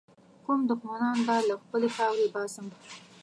کوم 0.45 0.59
دښمنان 0.69 1.17
به 1.27 1.35
له 1.47 1.55
خپلي 1.63 1.89
خاورې 1.95 2.27
باسم. 2.33 2.67